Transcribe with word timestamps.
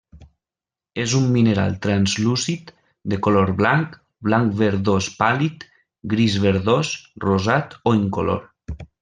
És 1.01 1.11
un 1.17 1.25
mineral 1.33 1.75
translúcid, 1.83 2.71
de 3.13 3.19
color 3.27 3.51
blanc, 3.59 3.93
blanc 4.29 4.57
verdós 4.63 5.11
pàl·lid, 5.21 5.67
gris 6.15 6.39
verdós, 6.49 6.95
rosat 7.29 7.79
o 7.93 7.95
incolor. 8.01 8.45